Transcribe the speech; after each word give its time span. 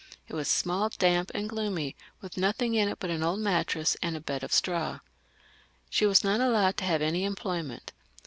It 0.27 0.33
was 0.33 0.47
small, 0.47 0.89
damp, 0.89 1.29
and 1.35 1.47
gloomy, 1.47 1.95
with 2.21 2.35
nothing 2.35 2.73
in 2.73 2.87
it 2.89 2.97
but 2.99 3.11
an 3.11 3.21
old 3.21 3.39
mattress 3.39 3.95
and 4.01 4.17
a 4.17 4.19
bed 4.19 4.43
of 4.43 4.51
straw. 4.51 5.01
She 5.91 6.07
was 6.07 6.23
not 6.23 6.39
allowed 6.41 6.75
to 6.77 6.85
have 6.85 7.03
any 7.03 7.23
employment. 7.23 7.91